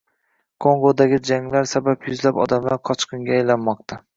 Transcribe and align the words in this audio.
Kongodagi 0.65 1.19
janglar 1.29 1.69
sabab 1.73 2.09
yuzlab 2.09 2.41
odamlar 2.47 2.83
qochqinga 2.91 3.39
aylanmoqdang 3.41 4.07